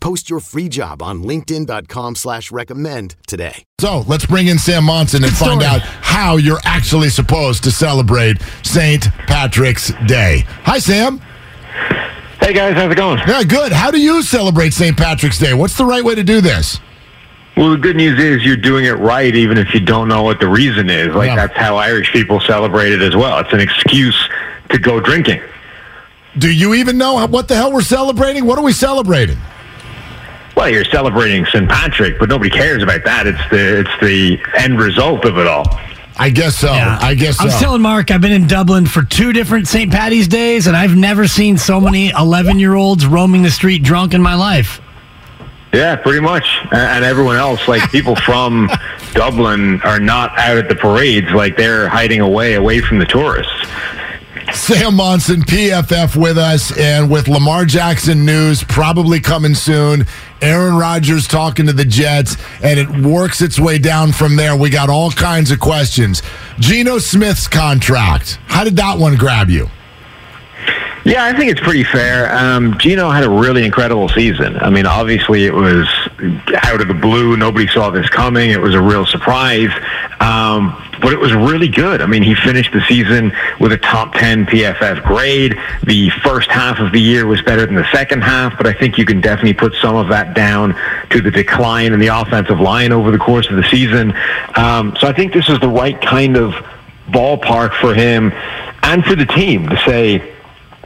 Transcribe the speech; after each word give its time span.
Post 0.00 0.30
your 0.30 0.40
free 0.40 0.68
job 0.68 1.02
on 1.02 1.22
LinkedIn.com 1.22 2.14
slash 2.14 2.52
recommend 2.52 3.16
today. 3.26 3.64
So 3.80 4.04
let's 4.06 4.26
bring 4.26 4.46
in 4.46 4.58
Sam 4.58 4.84
Monson 4.84 5.24
and 5.24 5.32
find 5.32 5.62
out 5.62 5.80
how 5.82 6.36
you're 6.36 6.60
actually 6.64 7.08
supposed 7.08 7.64
to 7.64 7.70
celebrate 7.70 8.38
St. 8.62 9.04
Patrick's 9.26 9.92
Day. 10.06 10.44
Hi, 10.64 10.78
Sam. 10.78 11.20
Hey 12.40 12.52
guys, 12.54 12.74
how's 12.74 12.90
it 12.92 12.96
going? 12.96 13.18
Yeah, 13.26 13.42
good. 13.42 13.72
How 13.72 13.90
do 13.90 14.00
you 14.00 14.22
celebrate 14.22 14.72
St. 14.72 14.96
Patrick's 14.96 15.38
Day? 15.38 15.52
What's 15.54 15.76
the 15.76 15.84
right 15.84 16.04
way 16.04 16.14
to 16.14 16.22
do 16.22 16.40
this? 16.40 16.78
Well, 17.56 17.70
the 17.70 17.76
good 17.76 17.96
news 17.96 18.20
is 18.20 18.44
you're 18.44 18.56
doing 18.56 18.84
it 18.84 18.92
right, 18.92 19.34
even 19.34 19.58
if 19.58 19.74
you 19.74 19.80
don't 19.80 20.06
know 20.08 20.22
what 20.22 20.38
the 20.38 20.46
reason 20.48 20.88
is. 20.88 21.08
Like 21.14 21.26
Yeah. 21.26 21.34
that's 21.34 21.56
how 21.56 21.76
Irish 21.76 22.12
people 22.12 22.40
celebrate 22.40 22.92
it 22.92 23.02
as 23.02 23.16
well. 23.16 23.38
It's 23.40 23.52
an 23.52 23.58
excuse 23.60 24.16
to 24.70 24.78
go 24.78 25.00
drinking. 25.00 25.40
Do 26.38 26.50
you 26.52 26.74
even 26.74 26.96
know 26.96 27.26
what 27.26 27.48
the 27.48 27.56
hell 27.56 27.72
we're 27.72 27.82
celebrating? 27.82 28.44
What 28.44 28.58
are 28.58 28.64
we 28.64 28.72
celebrating? 28.72 29.38
Well, 30.58 30.70
you're 30.70 30.84
celebrating 30.84 31.46
St. 31.46 31.68
Patrick, 31.68 32.18
but 32.18 32.28
nobody 32.28 32.50
cares 32.50 32.82
about 32.82 33.04
that. 33.04 33.28
It's 33.28 33.38
the 33.48 33.78
it's 33.78 34.00
the 34.00 34.40
end 34.56 34.80
result 34.80 35.24
of 35.24 35.38
it 35.38 35.46
all. 35.46 35.64
I 36.16 36.30
guess 36.30 36.56
so. 36.56 36.70
I 36.72 37.14
guess 37.14 37.36
so. 37.36 37.44
I'm 37.44 37.60
telling 37.60 37.80
Mark 37.80 38.10
I've 38.10 38.20
been 38.20 38.32
in 38.32 38.48
Dublin 38.48 38.84
for 38.84 39.04
two 39.04 39.32
different 39.32 39.68
St. 39.68 39.88
Patty's 39.88 40.26
days, 40.26 40.66
and 40.66 40.76
I've 40.76 40.96
never 40.96 41.28
seen 41.28 41.58
so 41.58 41.80
many 41.80 42.10
11 42.10 42.58
year 42.58 42.74
olds 42.74 43.06
roaming 43.06 43.44
the 43.44 43.52
street 43.52 43.84
drunk 43.84 44.14
in 44.14 44.20
my 44.20 44.34
life. 44.34 44.80
Yeah, 45.72 45.94
pretty 45.94 46.18
much. 46.18 46.58
And 46.72 47.04
everyone 47.04 47.36
else, 47.36 47.68
like 47.68 47.88
people 47.92 48.16
from 48.16 48.68
Dublin, 49.12 49.80
are 49.82 50.00
not 50.00 50.36
out 50.40 50.58
at 50.58 50.68
the 50.68 50.74
parades. 50.74 51.30
Like 51.30 51.56
they're 51.56 51.88
hiding 51.88 52.20
away, 52.20 52.54
away 52.54 52.80
from 52.80 52.98
the 52.98 53.06
tourists. 53.06 53.52
Sam 54.52 54.96
Monson, 54.96 55.42
PFF, 55.42 56.16
with 56.16 56.38
us, 56.38 56.76
and 56.76 57.10
with 57.10 57.28
Lamar 57.28 57.64
Jackson 57.64 58.24
news 58.24 58.64
probably 58.64 59.20
coming 59.20 59.54
soon. 59.54 60.06
Aaron 60.40 60.76
Rodgers 60.76 61.26
talking 61.26 61.66
to 61.66 61.72
the 61.72 61.84
Jets, 61.84 62.36
and 62.62 62.78
it 62.78 62.88
works 63.06 63.40
its 63.40 63.58
way 63.58 63.78
down 63.78 64.12
from 64.12 64.36
there. 64.36 64.56
We 64.56 64.70
got 64.70 64.88
all 64.88 65.10
kinds 65.10 65.50
of 65.50 65.60
questions. 65.60 66.22
Geno 66.58 66.98
Smith's 66.98 67.46
contract. 67.48 68.38
How 68.46 68.64
did 68.64 68.76
that 68.76 68.98
one 68.98 69.16
grab 69.16 69.50
you? 69.50 69.68
Yeah, 71.04 71.24
I 71.24 71.32
think 71.34 71.50
it's 71.50 71.60
pretty 71.60 71.84
fair. 71.84 72.34
Um, 72.36 72.76
Geno 72.78 73.10
had 73.10 73.24
a 73.24 73.30
really 73.30 73.64
incredible 73.64 74.08
season. 74.10 74.56
I 74.58 74.68
mean, 74.68 74.84
obviously 74.84 75.46
it 75.46 75.54
was 75.54 75.88
out 76.64 76.80
of 76.82 76.88
the 76.88 76.94
blue. 76.94 77.36
Nobody 77.36 77.66
saw 77.68 77.90
this 77.90 78.08
coming. 78.10 78.50
It 78.50 78.60
was 78.60 78.74
a 78.74 78.80
real 78.80 79.06
surprise. 79.06 79.70
Um, 80.20 80.76
but 81.08 81.14
it 81.14 81.20
was 81.20 81.32
really 81.32 81.68
good. 81.68 82.02
I 82.02 82.06
mean, 82.06 82.22
he 82.22 82.34
finished 82.34 82.70
the 82.70 82.82
season 82.82 83.32
with 83.58 83.72
a 83.72 83.78
top 83.78 84.12
10 84.12 84.44
PFF 84.44 85.02
grade. 85.04 85.58
The 85.84 86.10
first 86.22 86.50
half 86.50 86.80
of 86.80 86.92
the 86.92 87.00
year 87.00 87.26
was 87.26 87.40
better 87.40 87.64
than 87.64 87.76
the 87.76 87.90
second 87.90 88.20
half, 88.20 88.58
but 88.58 88.66
I 88.66 88.74
think 88.74 88.98
you 88.98 89.06
can 89.06 89.22
definitely 89.22 89.54
put 89.54 89.74
some 89.76 89.96
of 89.96 90.08
that 90.08 90.34
down 90.34 90.76
to 91.08 91.22
the 91.22 91.30
decline 91.30 91.94
in 91.94 91.98
the 91.98 92.08
offensive 92.08 92.60
line 92.60 92.92
over 92.92 93.10
the 93.10 93.16
course 93.16 93.48
of 93.48 93.56
the 93.56 93.62
season. 93.70 94.12
Um, 94.54 94.94
so 95.00 95.08
I 95.08 95.14
think 95.14 95.32
this 95.32 95.48
is 95.48 95.58
the 95.60 95.68
right 95.70 95.98
kind 95.98 96.36
of 96.36 96.52
ballpark 97.08 97.72
for 97.80 97.94
him 97.94 98.30
and 98.82 99.02
for 99.02 99.14
the 99.14 99.24
team 99.24 99.66
to 99.70 99.78
say, 99.86 100.16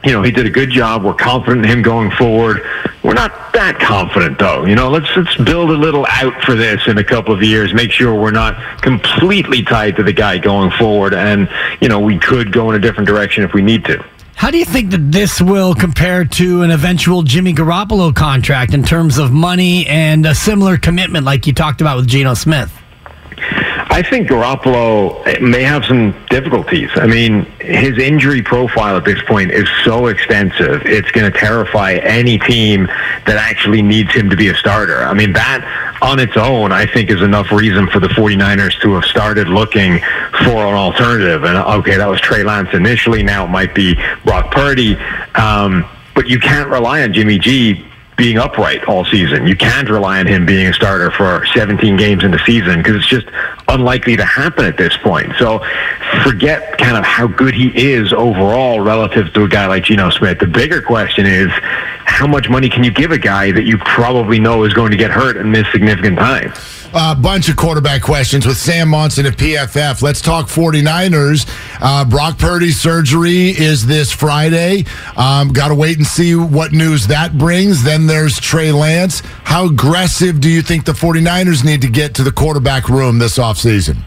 you 0.05 0.13
know, 0.13 0.21
he 0.21 0.31
did 0.31 0.45
a 0.45 0.49
good 0.49 0.69
job. 0.69 1.03
We're 1.03 1.15
confident 1.15 1.65
in 1.65 1.69
him 1.69 1.81
going 1.81 2.11
forward. 2.11 2.61
We're 3.03 3.13
not 3.13 3.51
that 3.51 3.79
confident 3.79 4.39
though. 4.39 4.65
You 4.65 4.75
know, 4.75 4.89
let's 4.89 5.09
let's 5.15 5.35
build 5.35 5.69
a 5.71 5.77
little 5.77 6.05
out 6.09 6.41
for 6.43 6.55
this 6.55 6.87
in 6.87 6.97
a 6.97 7.03
couple 7.03 7.33
of 7.33 7.43
years. 7.43 7.73
Make 7.73 7.91
sure 7.91 8.15
we're 8.15 8.31
not 8.31 8.81
completely 8.81 9.61
tied 9.61 9.97
to 9.97 10.03
the 10.03 10.13
guy 10.13 10.37
going 10.37 10.71
forward, 10.71 11.13
and 11.13 11.49
you 11.81 11.89
know, 11.89 11.99
we 11.99 12.17
could 12.17 12.53
go 12.53 12.69
in 12.69 12.75
a 12.75 12.79
different 12.79 13.07
direction 13.07 13.43
if 13.43 13.53
we 13.53 13.61
need 13.61 13.83
to. 13.85 14.03
How 14.35 14.51
do 14.51 14.57
you 14.57 14.65
think 14.65 14.91
that 14.91 15.11
this 15.11 15.41
will 15.41 15.75
compare 15.75 16.25
to 16.25 16.63
an 16.63 16.71
eventual 16.71 17.23
Jimmy 17.23 17.53
Garoppolo 17.53 18.15
contract 18.15 18.73
in 18.73 18.83
terms 18.83 19.17
of 19.17 19.31
money 19.31 19.85
and 19.87 20.25
a 20.25 20.33
similar 20.33 20.77
commitment 20.77 21.25
like 21.25 21.45
you 21.45 21.53
talked 21.53 21.81
about 21.81 21.97
with 21.97 22.07
Geno 22.07 22.33
Smith? 22.33 22.71
I 23.93 24.01
think 24.01 24.27
Garoppolo 24.27 25.39
may 25.39 25.61
have 25.61 25.85
some 25.85 26.15
difficulties. 26.31 26.89
I 26.95 27.05
mean, 27.05 27.45
his 27.59 27.99
injury 27.99 28.41
profile 28.41 28.97
at 28.97 29.05
this 29.05 29.21
point 29.27 29.51
is 29.51 29.69
so 29.85 30.07
extensive, 30.07 30.81
it's 30.83 31.11
going 31.11 31.31
to 31.31 31.39
terrify 31.39 31.93
any 31.97 32.39
team 32.39 32.87
that 32.87 33.37
actually 33.37 33.83
needs 33.83 34.11
him 34.11 34.31
to 34.31 34.35
be 34.35 34.47
a 34.47 34.55
starter. 34.55 35.03
I 35.03 35.13
mean, 35.13 35.31
that 35.33 35.99
on 36.01 36.17
its 36.17 36.35
own, 36.35 36.71
I 36.71 36.87
think, 36.87 37.11
is 37.11 37.21
enough 37.21 37.51
reason 37.51 37.87
for 37.87 37.99
the 37.99 38.07
49ers 38.07 38.81
to 38.81 38.95
have 38.95 39.05
started 39.05 39.47
looking 39.47 39.99
for 40.43 40.65
an 40.65 40.73
alternative. 40.73 41.43
And 41.43 41.55
okay, 41.55 41.95
that 41.95 42.07
was 42.07 42.19
Trey 42.19 42.41
Lance 42.41 42.69
initially. 42.73 43.21
Now 43.21 43.45
it 43.45 43.49
might 43.49 43.75
be 43.75 43.93
Brock 44.25 44.49
Purdy. 44.49 44.95
Um, 45.35 45.85
but 46.15 46.27
you 46.27 46.39
can't 46.39 46.67
rely 46.67 47.03
on 47.03 47.13
Jimmy 47.13 47.37
G 47.37 47.85
being 48.15 48.37
upright 48.37 48.83
all 48.85 49.05
season. 49.05 49.47
You 49.47 49.55
can't 49.55 49.89
rely 49.89 50.19
on 50.19 50.27
him 50.27 50.45
being 50.45 50.67
a 50.67 50.73
starter 50.73 51.11
for 51.11 51.45
17 51.53 51.97
games 51.97 52.23
in 52.23 52.31
the 52.31 52.39
season 52.45 52.77
because 52.79 52.97
it's 52.97 53.07
just 53.07 53.27
unlikely 53.67 54.15
to 54.17 54.25
happen 54.25 54.65
at 54.65 54.77
this 54.77 54.95
point. 54.97 55.33
So 55.39 55.59
forget 56.23 56.77
kind 56.77 56.97
of 56.97 57.03
how 57.03 57.27
good 57.27 57.53
he 57.53 57.71
is 57.75 58.13
overall 58.13 58.81
relative 58.81 59.33
to 59.33 59.43
a 59.43 59.47
guy 59.47 59.65
like 59.67 59.85
Geno 59.85 60.09
Smith. 60.09 60.39
The 60.39 60.47
bigger 60.47 60.81
question 60.81 61.25
is 61.25 61.49
how 62.05 62.27
much 62.27 62.49
money 62.49 62.69
can 62.69 62.83
you 62.83 62.91
give 62.91 63.11
a 63.11 63.17
guy 63.17 63.51
that 63.51 63.63
you 63.63 63.77
probably 63.79 64.39
know 64.39 64.63
is 64.63 64.73
going 64.73 64.91
to 64.91 64.97
get 64.97 65.11
hurt 65.11 65.37
and 65.37 65.51
miss 65.51 65.69
significant 65.71 66.19
time? 66.19 66.53
A 66.95 67.15
bunch 67.15 67.49
of 67.49 67.55
quarterback 67.55 68.03
questions 68.03 68.45
with 68.45 68.57
Sam 68.57 68.87
Monson 68.89 69.25
at 69.25 69.33
PFF. 69.35 70.03
Let's 70.03 70.21
talk 70.21 70.45
49ers. 70.45 71.49
Uh, 71.81 72.05
Brock 72.05 72.37
Purdy's 72.37 72.79
surgery 72.79 73.49
is 73.49 73.87
this 73.87 74.11
Friday. 74.11 74.85
Um, 75.17 75.49
Got 75.51 75.69
to 75.69 75.75
wait 75.75 75.97
and 75.97 76.05
see 76.05 76.35
what 76.35 76.71
news 76.71 77.07
that 77.07 77.35
brings. 77.35 77.83
Then 77.83 78.05
there's 78.05 78.39
Trey 78.39 78.71
Lance. 78.71 79.21
How 79.43 79.65
aggressive 79.65 80.39
do 80.39 80.49
you 80.49 80.61
think 80.61 80.85
the 80.85 80.91
49ers 80.91 81.65
need 81.65 81.81
to 81.81 81.89
get 81.89 82.13
to 82.15 82.23
the 82.23 82.31
quarterback 82.31 82.87
room 82.89 83.17
this 83.17 83.39
offseason? 83.39 83.97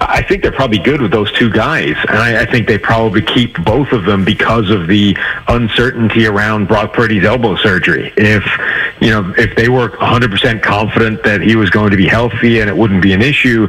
I 0.00 0.22
think 0.22 0.42
they're 0.42 0.52
probably 0.52 0.78
good 0.78 1.02
with 1.02 1.10
those 1.10 1.30
two 1.32 1.50
guys, 1.50 1.96
and 2.08 2.18
I, 2.18 2.42
I 2.42 2.46
think 2.46 2.68
they 2.68 2.78
probably 2.78 3.22
keep 3.22 3.62
both 3.64 3.90
of 3.92 4.04
them 4.04 4.24
because 4.24 4.70
of 4.70 4.86
the 4.86 5.16
uncertainty 5.48 6.26
around 6.26 6.68
Brock 6.68 6.92
Purdy's 6.92 7.24
elbow 7.24 7.56
surgery. 7.56 8.12
If 8.16 8.44
you 9.00 9.10
know, 9.10 9.34
if 9.36 9.56
they 9.56 9.68
were 9.68 9.90
100% 9.90 10.62
confident 10.62 11.22
that 11.24 11.40
he 11.40 11.56
was 11.56 11.70
going 11.70 11.90
to 11.90 11.96
be 11.96 12.06
healthy 12.06 12.60
and 12.60 12.68
it 12.68 12.76
wouldn't 12.76 13.02
be 13.02 13.12
an 13.12 13.22
issue, 13.22 13.68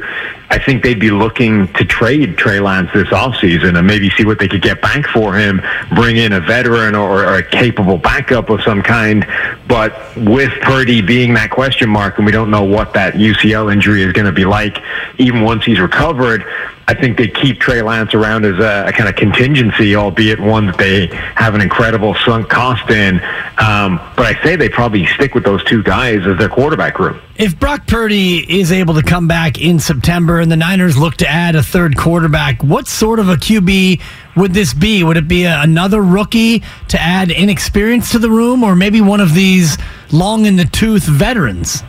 I 0.52 0.58
think 0.58 0.82
they'd 0.82 1.00
be 1.00 1.12
looking 1.12 1.68
to 1.74 1.86
trade 1.86 2.38
Trey 2.38 2.60
Lance 2.60 2.90
this 2.94 3.08
offseason 3.10 3.78
and 3.78 3.86
maybe 3.86 4.10
see 4.12 4.26
what 4.26 4.40
they 4.40 4.48
could 4.48 4.64
get 4.64 4.82
back 4.82 5.06
for 5.08 5.36
him, 5.36 5.62
bring 5.94 6.18
in 6.18 6.34
a 6.34 6.40
veteran 6.40 6.96
or, 6.96 7.24
or 7.24 7.38
a 7.38 7.44
capable 7.44 7.98
backup 7.98 8.50
of 8.50 8.62
some 8.64 8.82
kind. 8.82 9.28
But 9.68 10.16
with 10.18 10.52
Purdy 10.62 11.02
being 11.02 11.36
that 11.36 11.52
question 11.52 11.88
mark, 11.90 12.18
and 12.18 12.26
we 12.26 12.32
don't 12.32 12.50
know 12.50 12.64
what 12.64 12.94
that 12.94 13.14
UCL 13.14 13.72
injury 13.72 14.02
is 14.02 14.12
going 14.12 14.26
to 14.26 14.32
be 14.32 14.46
like, 14.46 14.78
even 15.20 15.44
once 15.44 15.66
he's 15.66 15.80
recovered, 15.80 16.44
I 16.90 16.96
think 16.96 17.20
they 17.20 17.28
keep 17.28 17.60
Trey 17.60 17.84
Lance 17.84 18.16
around 18.16 18.46
as 18.46 18.58
a, 18.58 18.88
a, 18.88 18.92
kind 18.92 19.08
of 19.08 19.16
contingency, 19.16 19.96
albeit 19.96 20.40
one 20.40 20.66
that 20.66 20.80
they 20.80 21.06
have 21.36 21.54
an 21.54 21.62
incredible 21.62 22.16
sunk 22.26 22.50
cost 22.50 22.90
in. 22.90 23.18
Um, 23.60 24.02
but 24.18 24.26
I 24.26 24.42
say 24.42 24.56
they 24.56 24.70
probably 24.70 25.06
stick 25.06 25.36
with 25.36 25.44
those 25.44 25.64
two 25.66 25.84
guys 25.84 26.26
as 26.26 26.40
their 26.40 26.50
quarterback 26.50 26.98
room. 26.98 27.22
If 27.36 27.60
Brock 27.60 27.86
Purdy 27.86 28.60
is 28.60 28.72
able 28.72 28.96
to 28.96 29.04
come 29.04 29.28
back 29.28 29.62
in 29.62 29.78
September 29.78 30.40
and 30.40 30.52
the 30.52 30.58
Niners 30.58 30.98
look 30.98 31.14
to 31.18 31.28
add 31.28 31.56
a 31.56 31.62
third 31.62 31.96
quarterback, 31.96 32.64
what 32.64 32.88
sort 32.88 33.20
of 33.20 33.30
a 33.30 33.36
QB 33.36 34.02
would 34.36 34.56
this 34.56 34.74
be? 34.74 35.04
Would 35.04 35.18
it 35.18 35.28
be 35.28 35.44
a, 35.44 35.62
another 35.62 36.02
rookie 36.02 36.64
to 36.88 37.00
add 37.00 37.30
inexperience 37.30 38.14
to 38.14 38.20
the 38.20 38.32
room, 38.32 38.64
or 38.64 38.76
maybe 38.76 39.00
one 39.00 39.22
of 39.22 39.36
these 39.36 39.78
long 40.12 40.48
in 40.48 40.56
the 40.56 40.66
tooth 40.66 41.04
veterans? 41.04 41.84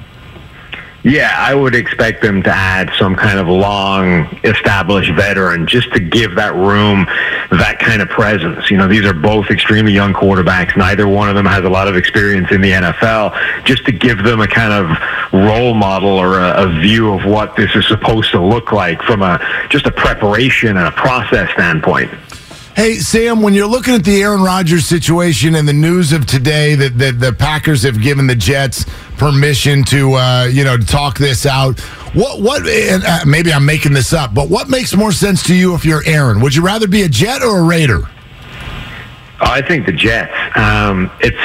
Yeah, 1.02 1.35
I 1.38 1.55
would 1.55 1.75
expect 1.75 2.20
them 2.20 2.43
to 2.43 2.50
add 2.50 2.91
some 2.99 3.17
kind 3.17 3.38
of 3.38 3.49
long 3.49 4.26
established 4.44 5.12
veteran 5.12 5.67
just 5.67 5.91
to 5.94 6.00
give 6.00 6.35
that 6.35 6.55
room 6.55 7.06
that 7.50 7.79
kind 7.81 8.02
of 8.02 8.08
presence. 8.11 8.70
You 8.70 8.76
know, 8.76 8.87
these 8.87 9.06
are 9.06 9.14
both 9.14 9.50
extremely 9.50 9.93
young 9.93 10.12
quarterbacks. 10.12 10.76
Neither 10.76 11.08
one 11.08 11.31
of 11.31 11.37
them 11.37 11.47
has 11.47 11.64
a 11.64 11.70
lot 11.70 11.88
of 11.88 11.97
experience 11.97 12.50
in 12.50 12.61
the 12.61 12.73
NFL. 12.73 13.64
Just 13.64 13.87
to 13.87 13.93
give 13.93 14.23
them 14.23 14.41
a 14.41 14.47
kind 14.47 14.73
of 14.73 15.32
role 15.32 15.73
model 15.73 16.11
or 16.11 16.38
a, 16.38 16.64
a 16.64 16.81
view 16.81 17.14
of 17.14 17.25
what 17.25 17.56
this 17.56 17.75
is 17.75 17.87
supposed 17.88 18.31
to 18.32 18.41
look 18.41 18.70
like 18.70 19.00
from 19.02 19.23
a 19.23 19.41
just 19.70 19.87
a 19.87 19.93
preparation 19.93 20.76
and 20.76 20.87
a 20.87 20.93
process 20.93 21.50
standpoint. 21.52 22.11
Hey, 22.81 22.94
Sam, 22.94 23.43
when 23.43 23.53
you're 23.53 23.67
looking 23.67 23.93
at 23.93 24.05
the 24.05 24.23
Aaron 24.23 24.41
Rodgers 24.41 24.87
situation 24.87 25.55
and 25.55 25.69
the 25.69 25.73
news 25.75 26.15
of 26.15 26.25
today 26.25 26.75
that, 26.77 26.97
that 26.97 27.21
the 27.21 27.31
Packers 27.31 27.82
have 27.82 28.00
given 28.00 28.27
the 28.27 28.35
Jets 28.35 28.87
permission 29.19 29.85
to, 29.85 30.15
uh, 30.15 30.49
you 30.50 30.65
know, 30.65 30.79
to 30.79 30.87
talk 30.87 31.19
this 31.19 31.44
out, 31.44 31.79
what, 32.15 32.41
what, 32.41 32.67
and, 32.67 33.05
uh, 33.05 33.19
maybe 33.27 33.53
I'm 33.53 33.67
making 33.67 33.93
this 33.93 34.15
up, 34.15 34.32
but 34.32 34.49
what 34.49 34.71
makes 34.71 34.97
more 34.97 35.12
sense 35.12 35.43
to 35.49 35.55
you 35.55 35.75
if 35.75 35.85
you're 35.85 36.03
Aaron? 36.06 36.41
Would 36.41 36.55
you 36.55 36.62
rather 36.62 36.88
be 36.88 37.03
a 37.03 37.09
Jet 37.11 37.43
or 37.43 37.59
a 37.59 37.62
Raider? 37.62 38.00
I 39.43 39.61
think 39.61 39.85
the 39.85 39.93
Jets. 39.93 40.33
Um, 40.56 41.11
it's, 41.21 41.37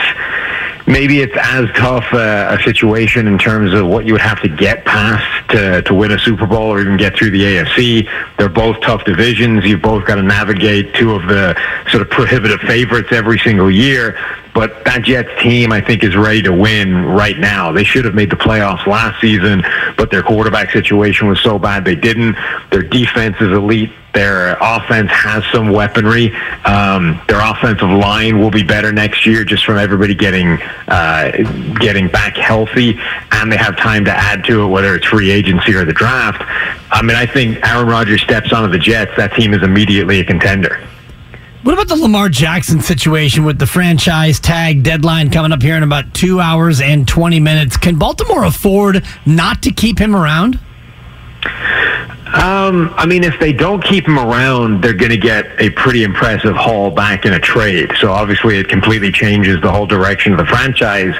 maybe 0.88 1.20
it's 1.20 1.36
as 1.38 1.70
tough 1.76 2.06
a, 2.14 2.54
a, 2.54 2.64
situation 2.64 3.28
in 3.28 3.38
terms 3.38 3.74
of 3.74 3.88
what 3.88 4.06
you 4.06 4.14
would 4.14 4.22
have 4.22 4.42
to 4.42 4.50
get 4.50 4.86
past 4.86 5.50
to, 5.50 5.82
to 5.84 5.94
win 5.94 6.12
a 6.12 6.20
Super 6.20 6.46
Bowl 6.46 6.72
or 6.72 6.80
even 6.80 6.98
get 6.98 7.16
through 7.18 7.32
the 7.32 7.42
AFC. 7.42 8.10
They're 8.38 8.50
both 8.50 8.80
tough 8.82 9.04
divisions. 9.04 9.66
You've 9.66 9.82
both 9.82 10.06
got 10.06 10.16
to 10.16 10.24
navigate 10.24 10.94
two 10.94 11.12
of 11.12 11.28
the 11.28 11.60
sort 11.90 12.02
of 12.02 12.10
prohibitive 12.10 12.60
favorites 12.62 13.10
every 13.12 13.40
single 13.40 13.72
year. 13.72 14.18
But 14.56 14.86
that 14.86 15.02
Jets 15.04 15.30
team, 15.42 15.74
I 15.74 15.82
think, 15.82 16.02
is 16.02 16.16
ready 16.16 16.42
to 16.44 16.54
win 16.54 17.04
right 17.04 17.38
now. 17.38 17.74
They 17.74 17.84
should 17.84 18.06
have 18.06 18.16
made 18.16 18.30
the 18.30 18.38
playoffs 18.38 18.88
last 18.88 19.20
season, 19.20 19.64
but 19.98 20.10
their 20.10 20.24
quarterback 20.24 20.72
situation 20.72 21.28
was 21.28 21.42
so 21.42 21.60
bad 21.60 21.84
they 21.84 21.94
didn't. 21.94 22.38
Their 22.72 22.82
defense 22.82 23.36
is 23.42 23.52
elite. 23.52 23.92
Their 24.14 24.56
offense 24.62 25.12
has 25.12 25.44
some 25.52 25.72
weaponry. 25.72 26.34
Um, 26.64 27.22
their 27.28 27.42
offensive 27.42 27.90
line 27.90 28.40
will 28.40 28.50
be 28.50 28.64
better 28.64 28.94
next 28.94 29.26
year, 29.26 29.44
just 29.44 29.66
from 29.66 29.78
everybody 29.78 30.16
getting 30.16 30.62
uh, 30.88 31.32
getting 31.82 32.08
back 32.08 32.38
healthy, 32.38 32.98
and 33.34 33.52
they 33.52 33.58
have 33.58 33.76
time 33.76 34.06
to 34.06 34.12
add 34.12 34.46
to 34.46 34.64
it, 34.64 34.68
whether 34.68 34.96
it's 34.96 35.06
free 35.06 35.32
agency 35.32 35.74
or 35.76 35.84
the 35.84 35.92
draft. 35.92 36.42
I 36.92 37.02
mean, 37.02 37.18
I 37.18 37.26
think 37.26 37.58
Aaron 37.68 37.88
Rodgers 37.88 38.22
steps 38.22 38.54
onto 38.54 38.72
the 38.72 38.80
Jets. 38.80 39.12
That 39.18 39.34
team 39.34 39.54
is 39.54 39.64
immediately 39.64 40.22
a 40.22 40.24
contender. 40.24 40.88
What 41.66 41.74
about 41.74 41.88
the 41.88 41.96
Lamar 41.96 42.30
Jackson 42.30 42.80
situation 42.80 43.44
with 43.44 43.58
the 43.58 43.66
franchise 43.66 44.40
tag 44.40 44.84
deadline 44.84 45.32
coming 45.32 45.52
up 45.52 45.64
here 45.64 45.76
in 45.76 45.82
about 45.82 46.14
two 46.14 46.40
hours 46.40 46.80
and 46.80 47.08
20 47.08 47.40
minutes? 47.40 47.76
Can 47.76 47.98
Baltimore 47.98 48.44
afford 48.44 49.04
not 49.26 49.64
to 49.64 49.72
keep 49.72 49.98
him 49.98 50.16
around? 50.16 50.60
Um, 52.36 52.94
I 52.96 53.08
mean, 53.08 53.24
if 53.24 53.40
they 53.40 53.52
don't 53.52 53.84
keep 53.84 54.08
him 54.08 54.20
around, 54.20 54.84
they're 54.84 54.94
going 54.94 55.10
to 55.10 55.18
get 55.18 55.60
a 55.60 55.72
pretty 55.72 56.04
impressive 56.04 56.56
haul 56.56 56.92
back 56.92 57.26
in 57.26 57.34
a 57.34 57.40
trade. 57.40 57.92
So 58.00 58.12
obviously, 58.12 58.60
it 58.60 58.70
completely 58.70 59.12
changes 59.12 59.60
the 59.60 59.72
whole 59.72 59.88
direction 59.88 60.34
of 60.34 60.38
the 60.38 60.46
franchise. 60.46 61.16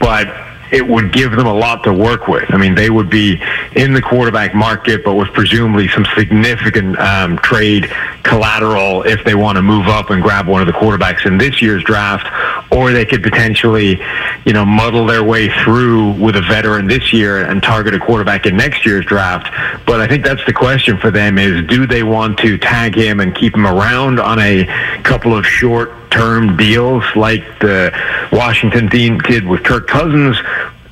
But 0.00 0.28
it 0.72 0.86
would 0.86 1.12
give 1.12 1.32
them 1.32 1.46
a 1.46 1.52
lot 1.52 1.82
to 1.84 1.92
work 1.92 2.28
with. 2.28 2.52
I 2.52 2.56
mean, 2.56 2.74
they 2.74 2.90
would 2.90 3.10
be 3.10 3.40
in 3.76 3.92
the 3.92 4.02
quarterback 4.02 4.54
market, 4.54 5.04
but 5.04 5.14
with 5.14 5.32
presumably 5.32 5.88
some 5.88 6.06
significant 6.16 6.98
um, 6.98 7.38
trade 7.38 7.90
collateral 8.22 9.02
if 9.02 9.24
they 9.24 9.34
want 9.34 9.56
to 9.56 9.62
move 9.62 9.88
up 9.88 10.10
and 10.10 10.22
grab 10.22 10.46
one 10.46 10.60
of 10.60 10.66
the 10.66 10.72
quarterbacks 10.72 11.26
in 11.26 11.38
this 11.38 11.60
year's 11.60 11.82
draft, 11.84 12.26
or 12.72 12.92
they 12.92 13.04
could 13.04 13.22
potentially, 13.22 14.00
you 14.44 14.52
know, 14.52 14.64
muddle 14.64 15.06
their 15.06 15.24
way 15.24 15.48
through 15.62 16.12
with 16.12 16.36
a 16.36 16.42
veteran 16.42 16.86
this 16.86 17.12
year 17.12 17.44
and 17.44 17.62
target 17.62 17.94
a 17.94 17.98
quarterback 17.98 18.46
in 18.46 18.56
next 18.56 18.86
year's 18.86 19.04
draft. 19.06 19.52
But 19.86 20.00
I 20.00 20.06
think 20.06 20.24
that's 20.24 20.44
the 20.46 20.52
question 20.52 20.98
for 20.98 21.10
them: 21.10 21.38
is 21.38 21.66
do 21.66 21.86
they 21.86 22.02
want 22.02 22.38
to 22.40 22.58
tag 22.58 22.94
him 22.94 23.20
and 23.20 23.34
keep 23.34 23.54
him 23.54 23.66
around 23.66 24.20
on 24.20 24.38
a 24.38 24.66
couple 25.02 25.36
of 25.36 25.46
short 25.46 25.92
term 26.10 26.56
deals 26.56 27.04
like 27.16 27.42
the 27.60 27.92
Washington 28.32 28.88
team 28.88 29.18
did 29.18 29.46
with 29.46 29.62
Kirk 29.64 29.86
Cousins, 29.86 30.36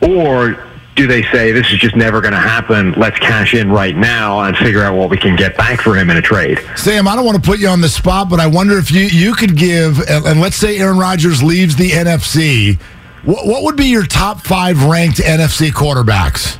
or 0.00 0.56
do 0.99 1.06
they 1.06 1.23
say 1.25 1.53
this 1.53 1.70
is 1.70 1.79
just 1.79 1.94
never 1.94 2.20
going 2.20 2.32
to 2.32 2.41
happen? 2.41 2.93
Let's 2.93 3.19
cash 3.20 3.55
in 3.55 3.70
right 3.70 3.97
now 3.97 4.41
and 4.41 4.56
figure 4.56 4.82
out 4.82 4.97
what 4.97 5.11
we 5.11 5.17
can 5.17 5.37
get 5.37 5.56
back 5.56 5.81
for 5.81 5.97
him 5.97 6.11
in 6.11 6.17
a 6.17 6.23
trade. 6.23 6.59
Sam, 6.76 7.06
I 7.06 7.15
don't 7.15 7.25
want 7.25 7.43
to 7.43 7.49
put 7.49 7.61
you 7.61 7.69
on 7.69 7.81
the 7.81 7.88
spot, 7.88 8.29
but 8.29 8.41
I 8.41 8.49
wonder 8.49 8.79
if 8.79 8.91
you 8.91 9.03
you 9.03 9.35
could 9.35 9.56
give 9.56 10.00
and 10.09 10.41
let's 10.41 10.56
say 10.56 10.79
Aaron 10.79 10.99
Rodgers 10.99 11.43
leaves 11.43 11.76
the 11.76 11.91
NFC. 11.91 12.81
What, 13.25 13.47
what 13.47 13.62
would 13.62 13.76
be 13.76 13.87
your 13.87 14.06
top 14.06 14.41
five 14.41 14.85
ranked 14.85 15.19
NFC 15.19 15.70
quarterbacks? 15.70 16.59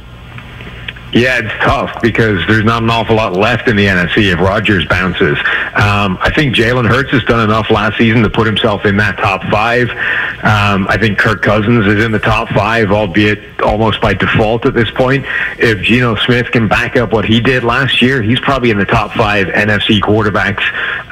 Yeah, 1.13 1.39
it's 1.39 1.65
tough 1.65 2.03
because 2.03 2.47
there's 2.47 2.67
not 2.67 2.83
an 2.83 2.91
awful 2.91 3.17
lot 3.17 3.33
left 3.33 3.67
in 3.67 3.77
the 3.77 3.87
NFC 3.87 4.31
if 4.31 4.39
Rodgers 4.41 4.87
bounces. 4.87 5.39
Um, 5.75 6.19
I 6.21 6.31
think 6.35 6.55
Jalen 6.55 6.87
Hurts 6.87 7.11
has 7.13 7.25
done 7.25 7.41
enough 7.41 7.71
last 7.71 7.97
season 7.97 8.23
to 8.23 8.31
put 8.31 8.47
himself 8.47 8.85
in 8.85 8.99
that 8.99 9.17
top 9.17 9.43
five. 9.45 9.89
Um, 9.89 10.87
I 10.89 10.99
think 11.01 11.19
Kirk 11.19 11.41
Cousins 11.41 11.87
is 11.87 12.05
in 12.05 12.13
the 12.13 12.19
top 12.19 12.51
five, 12.51 12.93
albeit 12.93 13.61
almost 13.63 14.03
by 14.03 14.13
default 14.13 14.67
at 14.67 14.75
this 14.75 14.91
point. 14.91 15.25
If 15.59 15.81
Geno 15.81 16.15
Smith 16.17 16.51
can 16.51 16.69
back 16.69 16.97
up 16.97 17.11
what 17.11 17.25
he 17.25 17.41
did 17.41 17.65
last 17.65 18.03
year, 18.03 18.21
he's 18.21 18.41
probably 18.41 18.71
in 18.71 18.77
the 18.77 18.85
top 18.85 19.13
five 19.13 19.47
NFC 19.47 20.01
quarterbacks 20.01 20.63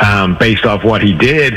um, 0.03 0.37
based 0.37 0.67
off 0.67 0.85
what 0.85 1.03
he 1.03 1.15
did. 1.15 1.55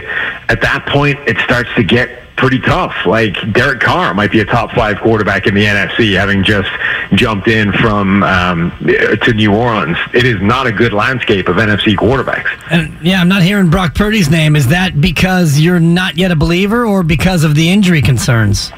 At 0.48 0.62
that 0.62 0.86
point, 0.88 1.20
it 1.28 1.38
starts 1.40 1.70
to 1.76 1.84
get 1.84 2.24
pretty 2.40 2.60
tough. 2.60 3.06
Like 3.06 3.36
Derek 3.54 3.82
Carr 3.82 4.14
might 4.14 4.32
be 4.32 4.40
a 4.40 4.46
top 4.46 4.72
five 4.72 5.00
quarterback 5.00 5.46
in 5.46 5.54
the 5.54 5.66
NFC, 5.66 6.18
having 6.18 6.44
just 6.44 6.70
jumped 7.14 7.48
in 7.48 7.72
from 7.74 8.24
um, 8.24 8.72
to 8.80 9.34
New 9.34 9.54
Orleans. 9.54 9.98
It 10.14 10.26
is 10.26 10.42
not 10.42 10.66
a 10.66 10.72
good 10.72 10.94
landscape 10.94 11.48
of 11.48 11.58
NFC 11.58 11.96
quarterbacks. 11.96 12.50
And 12.72 12.96
yeah, 13.06 13.22
I'm 13.22 13.28
not 13.28 13.44
hearing 13.44 13.69
Brock 13.69 13.94
Purdy's 13.94 14.30
name. 14.30 14.56
Is 14.56 14.69
that 14.69 15.00
because 15.00 15.60
you're 15.60 15.80
not 15.80 16.18
yet 16.18 16.31
a 16.31 16.36
believer, 16.36 16.86
or 16.86 17.04
because 17.04 17.44
of 17.44 17.56
the 17.56 17.69
injury 17.69 18.02
concerns? 18.02 18.72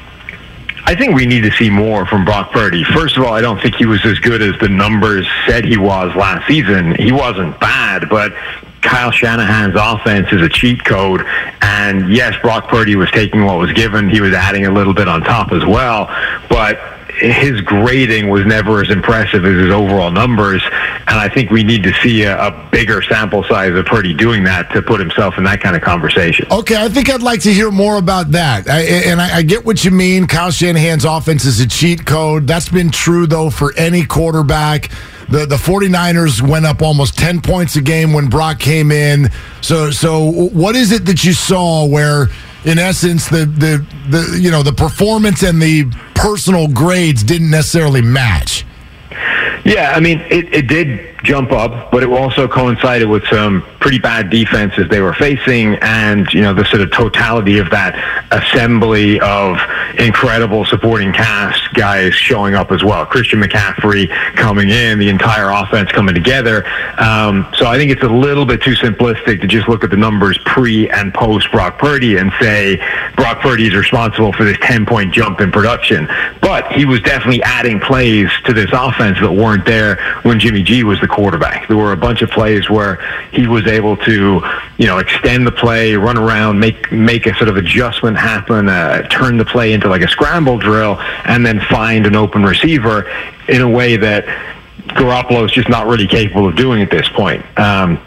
I 0.84 0.96
think 0.96 1.14
we 1.14 1.26
need 1.26 1.42
to 1.42 1.52
see 1.52 1.70
more 1.70 2.04
from 2.06 2.24
Brock 2.24 2.50
Purdy. 2.50 2.82
First 2.82 3.16
of 3.16 3.22
all, 3.22 3.32
I 3.32 3.40
don't 3.40 3.60
think 3.62 3.76
he 3.76 3.86
was 3.86 4.04
as 4.04 4.18
good 4.18 4.42
as 4.42 4.58
the 4.58 4.68
numbers 4.68 5.26
said 5.46 5.64
he 5.64 5.76
was 5.76 6.14
last 6.16 6.46
season. 6.48 6.96
He 6.96 7.12
wasn't 7.12 7.58
bad, 7.60 8.08
but 8.08 8.32
Kyle 8.82 9.10
Shanahan's 9.10 9.76
offense 9.76 10.28
is 10.32 10.42
a 10.42 10.48
cheat 10.48 10.84
code. 10.84 11.24
And 11.60 12.12
yes, 12.12 12.34
Brock 12.42 12.68
Purdy 12.68 12.96
was 12.96 13.10
taking 13.10 13.44
what 13.44 13.58
was 13.58 13.72
given. 13.72 14.10
He 14.10 14.20
was 14.20 14.34
adding 14.34 14.66
a 14.66 14.70
little 14.70 14.94
bit 14.94 15.08
on 15.08 15.22
top 15.22 15.52
as 15.52 15.64
well. 15.64 16.06
But 16.48 16.78
his 17.22 17.60
grading 17.60 18.28
was 18.28 18.44
never 18.46 18.82
as 18.82 18.90
impressive 18.90 19.44
as 19.44 19.54
his 19.56 19.70
overall 19.70 20.10
numbers. 20.10 20.62
And 20.64 21.18
I 21.18 21.28
think 21.28 21.50
we 21.50 21.62
need 21.62 21.82
to 21.84 21.92
see 22.02 22.22
a, 22.22 22.48
a, 22.48 22.68
bigger 22.72 23.02
sample 23.02 23.44
size 23.44 23.74
of 23.74 23.84
Purdy 23.84 24.14
doing 24.14 24.44
that 24.44 24.72
to 24.72 24.80
put 24.80 24.98
himself 24.98 25.36
in 25.36 25.44
that 25.44 25.60
kind 25.60 25.76
of 25.76 25.82
conversation. 25.82 26.46
Okay, 26.50 26.82
I 26.82 26.88
think 26.88 27.10
I'd 27.10 27.22
like 27.22 27.40
to 27.42 27.52
hear 27.52 27.70
more 27.70 27.98
about 27.98 28.30
that. 28.32 28.68
I, 28.68 28.80
and 28.80 29.20
I, 29.20 29.38
I 29.38 29.42
get 29.42 29.64
what 29.64 29.84
you 29.84 29.90
mean. 29.90 30.26
Kyle 30.26 30.50
Shanahan's 30.50 31.04
offense 31.04 31.44
is 31.44 31.60
a 31.60 31.66
cheat 31.66 32.06
code. 32.06 32.46
That's 32.46 32.70
been 32.70 32.90
true, 32.90 33.26
though, 33.26 33.50
for 33.50 33.74
any 33.76 34.06
quarterback. 34.06 34.90
The, 35.32 35.46
the 35.46 35.56
49ers 35.56 36.46
went 36.46 36.66
up 36.66 36.82
almost 36.82 37.18
10 37.18 37.40
points 37.40 37.74
a 37.76 37.80
game 37.80 38.12
when 38.12 38.28
Brock 38.28 38.58
came 38.60 38.92
in. 38.92 39.30
So, 39.62 39.90
so 39.90 40.30
what 40.30 40.76
is 40.76 40.92
it 40.92 41.06
that 41.06 41.24
you 41.24 41.32
saw 41.32 41.86
where– 41.86 42.28
in 42.64 42.78
essence, 42.78 43.28
the 43.28 43.44
the 43.44 43.84
the 44.08 44.38
you 44.40 44.50
know 44.50 44.62
the 44.62 44.72
performance 44.72 45.42
and 45.42 45.60
the 45.60 45.84
personal 46.14 46.68
grades 46.68 47.22
didn't 47.22 47.50
necessarily 47.50 48.02
match. 48.02 48.64
Yeah, 49.64 49.92
I 49.94 50.00
mean, 50.00 50.20
it, 50.30 50.52
it 50.52 50.66
did 50.68 51.11
jump 51.22 51.52
up, 51.52 51.90
but 51.90 52.02
it 52.02 52.08
also 52.08 52.48
coincided 52.48 53.08
with 53.08 53.24
some 53.28 53.62
pretty 53.80 53.98
bad 53.98 54.30
defenses 54.30 54.88
they 54.88 55.00
were 55.00 55.14
facing, 55.14 55.76
and 55.76 56.32
you 56.32 56.40
know 56.40 56.54
the 56.54 56.64
sort 56.66 56.82
of 56.82 56.90
totality 56.92 57.58
of 57.58 57.70
that 57.70 57.94
assembly 58.32 59.20
of 59.20 59.58
incredible 59.98 60.64
supporting 60.64 61.12
cast 61.12 61.72
guys 61.74 62.14
showing 62.14 62.54
up 62.54 62.72
as 62.72 62.82
well. 62.82 63.04
Christian 63.06 63.40
McCaffrey 63.40 64.08
coming 64.36 64.70
in, 64.70 64.98
the 64.98 65.08
entire 65.08 65.50
offense 65.50 65.90
coming 65.92 66.14
together. 66.14 66.66
Um, 66.98 67.46
so 67.56 67.66
I 67.66 67.76
think 67.76 67.90
it's 67.90 68.02
a 68.02 68.08
little 68.08 68.44
bit 68.44 68.62
too 68.62 68.74
simplistic 68.74 69.40
to 69.40 69.46
just 69.46 69.68
look 69.68 69.84
at 69.84 69.90
the 69.90 69.96
numbers 69.96 70.38
pre 70.44 70.88
and 70.90 71.12
post 71.12 71.50
Brock 71.52 71.78
Purdy 71.78 72.16
and 72.16 72.32
say 72.40 72.76
Brock 73.16 73.40
Purdy 73.40 73.66
is 73.66 73.74
responsible 73.74 74.32
for 74.32 74.44
this 74.44 74.58
10 74.62 74.86
point 74.86 75.12
jump 75.12 75.40
in 75.40 75.52
production. 75.52 76.08
But 76.40 76.72
he 76.72 76.84
was 76.84 77.00
definitely 77.02 77.42
adding 77.42 77.80
plays 77.80 78.30
to 78.44 78.52
this 78.52 78.70
offense 78.72 79.18
that 79.20 79.32
weren't 79.32 79.64
there 79.64 79.96
when 80.22 80.40
Jimmy 80.40 80.62
G 80.62 80.84
was 80.84 81.00
the 81.00 81.08
quarterback. 81.12 81.68
There 81.68 81.76
were 81.76 81.92
a 81.92 81.96
bunch 81.96 82.22
of 82.22 82.30
plays 82.30 82.68
where 82.68 82.96
he 83.30 83.46
was 83.46 83.66
able 83.66 83.96
to, 83.98 84.42
you 84.78 84.86
know, 84.86 84.98
extend 84.98 85.46
the 85.46 85.52
play, 85.52 85.94
run 85.94 86.18
around, 86.18 86.58
make 86.58 86.90
make 86.90 87.26
a 87.26 87.34
sort 87.36 87.48
of 87.48 87.56
adjustment 87.56 88.16
happen, 88.16 88.68
uh, 88.68 89.06
turn 89.08 89.36
the 89.36 89.44
play 89.44 89.72
into 89.72 89.88
like 89.88 90.02
a 90.02 90.08
scramble 90.08 90.58
drill, 90.58 90.98
and 91.24 91.46
then 91.46 91.60
find 91.60 92.06
an 92.06 92.16
open 92.16 92.42
receiver 92.42 93.08
in 93.48 93.60
a 93.60 93.68
way 93.68 93.96
that 93.96 94.24
Garoppolo 94.88 95.44
is 95.44 95.52
just 95.52 95.68
not 95.68 95.86
really 95.86 96.06
capable 96.06 96.48
of 96.48 96.56
doing 96.56 96.82
at 96.82 96.90
this 96.90 97.08
point. 97.08 97.44
Um, 97.58 98.00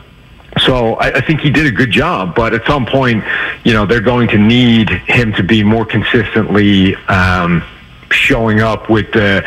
so 0.59 0.95
I, 0.95 1.17
I, 1.17 1.21
think 1.21 1.41
he 1.41 1.49
did 1.49 1.65
a 1.65 1.71
good 1.71 1.91
job, 1.91 2.33
but 2.33 2.53
at 2.53 2.65
some 2.65 2.85
point, 2.85 3.23
you 3.65 3.73
know, 3.73 3.85
they're 3.85 3.99
going 3.99 4.29
to 4.29 4.37
need 4.37 4.89
him 4.89 5.33
to 5.33 5.43
be 5.43 5.63
more 5.63 5.85
consistently 5.85 6.95
um, 7.07 7.61
showing 8.09 8.61
up 8.61 8.89
with 8.89 9.11
the 9.11 9.43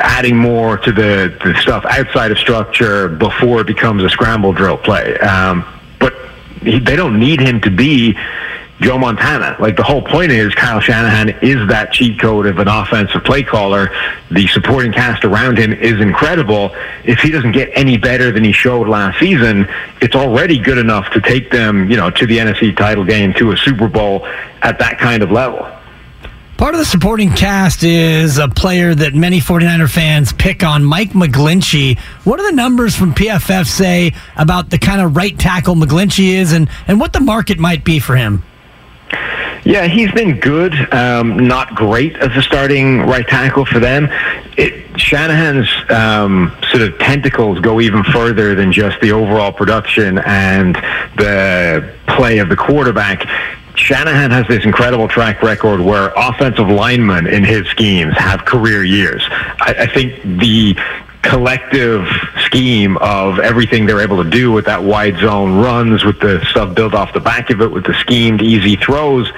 adding 0.00 0.36
more 0.36 0.78
to 0.78 0.92
the, 0.92 1.36
the 1.44 1.54
stuff 1.60 1.84
outside 1.86 2.30
of 2.30 2.38
structure 2.38 3.08
before 3.08 3.60
it 3.60 3.66
becomes 3.66 4.02
a 4.02 4.08
scramble 4.08 4.52
drill 4.52 4.78
play. 4.78 5.18
Um, 5.18 5.64
but 5.98 6.14
he, 6.62 6.78
they 6.78 6.96
don't 6.96 7.18
need 7.18 7.40
him 7.40 7.60
to 7.62 7.70
be 7.70 8.16
Joe 8.80 8.98
Montana. 8.98 9.56
Like 9.60 9.76
the 9.76 9.82
whole 9.82 10.02
point 10.02 10.32
is 10.32 10.54
Kyle 10.54 10.80
Shanahan 10.80 11.30
is 11.42 11.68
that 11.68 11.92
cheat 11.92 12.20
code 12.20 12.46
of 12.46 12.58
an 12.58 12.68
offensive 12.68 13.22
play 13.24 13.42
caller. 13.42 13.90
The 14.30 14.46
supporting 14.48 14.92
cast 14.92 15.24
around 15.24 15.58
him 15.58 15.72
is 15.72 16.00
incredible. 16.00 16.74
If 17.04 17.20
he 17.20 17.30
doesn't 17.30 17.52
get 17.52 17.70
any 17.74 17.96
better 17.96 18.32
than 18.32 18.42
he 18.42 18.52
showed 18.52 18.88
last 18.88 19.20
season, 19.20 19.68
it's 20.00 20.16
already 20.16 20.58
good 20.58 20.78
enough 20.78 21.10
to 21.12 21.20
take 21.20 21.50
them, 21.50 21.88
you 21.90 21.96
know, 21.96 22.10
to 22.10 22.26
the 22.26 22.38
NFC 22.38 22.76
title 22.76 23.04
game, 23.04 23.32
to 23.34 23.52
a 23.52 23.56
Super 23.56 23.88
Bowl 23.88 24.26
at 24.62 24.78
that 24.80 24.98
kind 24.98 25.22
of 25.22 25.30
level. 25.30 25.66
Part 26.56 26.74
of 26.74 26.78
the 26.78 26.84
supporting 26.84 27.32
cast 27.32 27.82
is 27.82 28.38
a 28.38 28.46
player 28.48 28.94
that 28.94 29.12
many 29.12 29.40
49er 29.40 29.90
fans 29.90 30.32
pick 30.32 30.62
on, 30.62 30.84
Mike 30.84 31.10
McGlinchey. 31.10 31.98
What 32.22 32.36
do 32.36 32.46
the 32.46 32.52
numbers 32.52 32.94
from 32.94 33.12
PFF 33.12 33.66
say 33.66 34.14
about 34.36 34.70
the 34.70 34.78
kind 34.78 35.00
of 35.00 35.16
right 35.16 35.36
tackle 35.36 35.74
McGlinchey 35.74 36.34
is 36.34 36.52
and, 36.52 36.68
and 36.86 37.00
what 37.00 37.12
the 37.12 37.18
market 37.20 37.58
might 37.58 37.84
be 37.84 37.98
for 37.98 38.14
him? 38.14 38.44
Yeah, 39.64 39.88
he's 39.88 40.12
been 40.12 40.38
good, 40.38 40.74
um, 40.94 41.48
not 41.48 41.74
great 41.74 42.16
as 42.16 42.36
a 42.36 42.42
starting 42.42 43.00
right 43.00 43.26
tackle 43.26 43.64
for 43.64 43.80
them. 43.80 44.08
It, 44.56 45.00
Shanahan's 45.00 45.68
um, 45.90 46.54
sort 46.70 46.82
of 46.82 46.96
tentacles 46.98 47.58
go 47.60 47.80
even 47.80 48.04
further 48.04 48.54
than 48.54 48.72
just 48.72 49.00
the 49.00 49.10
overall 49.10 49.50
production 49.50 50.18
and 50.18 50.76
the 51.16 51.92
play 52.06 52.38
of 52.38 52.48
the 52.48 52.56
quarterback. 52.56 53.26
Shanahan 53.76 54.30
has 54.30 54.46
this 54.46 54.64
incredible 54.64 55.08
track 55.08 55.42
record 55.42 55.80
where 55.80 56.12
offensive 56.16 56.68
linemen 56.68 57.26
in 57.26 57.44
his 57.44 57.66
schemes 57.68 58.14
have 58.16 58.44
career 58.44 58.84
years. 58.84 59.26
I, 59.30 59.74
I 59.80 59.86
think 59.86 60.22
the 60.38 60.76
collective 61.24 62.06
scheme 62.44 62.96
of 62.98 63.38
everything 63.38 63.86
they're 63.86 64.00
able 64.00 64.22
to 64.22 64.28
do 64.28 64.52
with 64.52 64.66
that 64.66 64.82
wide 64.82 65.16
zone 65.18 65.56
runs, 65.56 66.04
with 66.04 66.20
the 66.20 66.44
stuff 66.46 66.74
built 66.74 66.94
off 66.94 67.12
the 67.12 67.20
back 67.20 67.50
of 67.50 67.60
it, 67.60 67.70
with 67.70 67.84
the 67.84 67.94
schemed 67.94 68.42
easy 68.42 68.76
throws, 68.76 69.32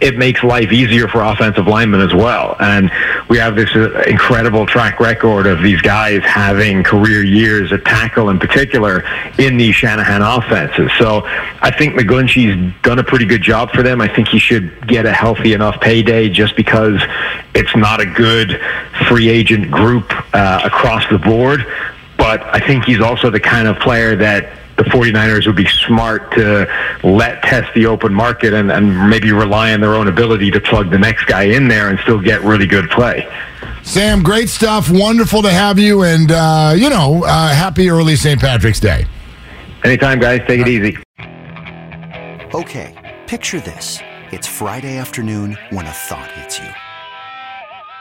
it 0.00 0.16
makes 0.16 0.42
life 0.42 0.72
easier 0.72 1.08
for 1.08 1.22
offensive 1.22 1.66
linemen 1.66 2.00
as 2.00 2.14
well. 2.14 2.56
And 2.60 2.90
we 3.28 3.38
have 3.38 3.56
this 3.56 3.74
uh, 3.74 4.02
incredible 4.06 4.66
track 4.66 5.00
record 5.00 5.46
of 5.46 5.62
these 5.62 5.80
guys 5.80 6.22
having 6.22 6.82
career 6.82 7.22
years 7.22 7.72
at 7.72 7.84
tackle 7.84 8.30
in 8.30 8.38
particular 8.38 9.04
in 9.38 9.56
these 9.56 9.74
Shanahan 9.74 10.22
offenses. 10.22 10.90
So 10.98 11.22
I 11.60 11.70
think 11.76 11.94
McGlinchey's 11.94 12.74
done 12.82 12.98
a 12.98 13.04
pretty 13.04 13.26
good 13.26 13.42
job 13.42 13.70
for 13.72 13.82
them. 13.82 14.00
I 14.00 14.08
think 14.08 14.28
he 14.28 14.38
should 14.38 14.86
get 14.86 15.06
a 15.06 15.12
healthy 15.12 15.52
enough 15.52 15.80
payday 15.80 16.28
just 16.28 16.56
because 16.56 17.00
it's 17.54 17.74
not 17.76 18.00
a 18.00 18.06
good 18.06 18.60
free 19.08 19.28
agent 19.28 19.70
group 19.70 20.06
uh, 20.34 20.60
across 20.64 21.08
the 21.10 21.18
board. 21.18 21.66
But 22.16 22.42
I 22.54 22.60
think 22.60 22.84
he's 22.84 23.00
also 23.00 23.30
the 23.30 23.40
kind 23.40 23.66
of 23.66 23.78
player 23.80 24.14
that 24.16 24.52
the 24.76 24.84
49ers 24.84 25.46
would 25.46 25.56
be 25.56 25.68
smart 25.68 26.32
to 26.32 26.66
let 27.04 27.42
test 27.42 27.72
the 27.74 27.86
open 27.86 28.14
market 28.14 28.54
and, 28.54 28.70
and 28.70 29.10
maybe 29.10 29.32
rely 29.32 29.72
on 29.74 29.80
their 29.80 29.94
own 29.94 30.08
ability 30.08 30.50
to 30.50 30.60
plug 30.60 30.90
the 30.90 30.98
next 30.98 31.24
guy 31.26 31.42
in 31.42 31.68
there 31.68 31.88
and 31.88 31.98
still 32.00 32.20
get 32.20 32.40
really 32.42 32.66
good 32.66 32.88
play. 32.90 33.28
Sam, 33.82 34.22
great 34.22 34.48
stuff. 34.48 34.88
Wonderful 34.90 35.42
to 35.42 35.50
have 35.50 35.78
you. 35.78 36.04
And, 36.04 36.30
uh, 36.30 36.74
you 36.76 36.88
know, 36.88 37.24
uh, 37.24 37.48
happy 37.48 37.90
early 37.90 38.16
St. 38.16 38.40
Patrick's 38.40 38.80
Day. 38.80 39.04
Anytime, 39.84 40.20
guys. 40.20 40.40
Take 40.46 40.60
it 40.60 40.68
easy. 40.68 40.96
Okay, 42.54 43.20
picture 43.26 43.60
this. 43.60 43.98
It's 44.30 44.46
Friday 44.46 44.96
afternoon 44.96 45.58
when 45.70 45.86
a 45.86 45.92
thought 45.92 46.30
hits 46.32 46.58
you. 46.58 46.68